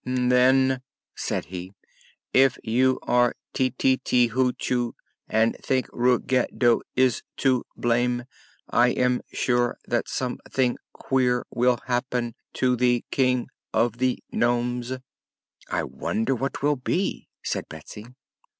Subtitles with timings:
[0.03, 0.81] "Then,"
[1.15, 1.73] said he,
[2.33, 4.95] "if you are Ti ti ti Hoo choo,
[5.27, 8.23] and think Rug ge do is to blame,
[8.67, 14.23] I am sure that some thing queer will hap pen to the King of the
[14.31, 14.93] Nomes."
[15.69, 18.07] "I wonder what 'twill be," said Betsy.